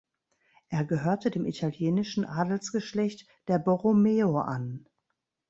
Er 0.69 0.83
gehörte 0.83 1.29
dem 1.29 1.45
italienischen 1.45 2.25
Adelsgeschlecht 2.25 3.27
der 3.47 3.59
Borromeo 3.59 4.39
an. 4.39 4.87